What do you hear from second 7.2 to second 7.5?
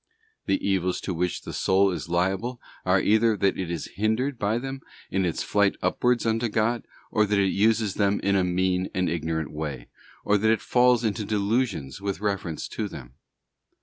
that